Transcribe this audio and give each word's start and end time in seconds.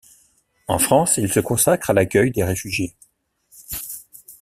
En 0.67 0.79
France, 0.79 1.17
il 1.17 1.31
se 1.31 1.39
consacre 1.39 1.91
à 1.91 1.93
l’accueil 1.93 2.31
des 2.31 2.43
réfugiés. 2.43 2.95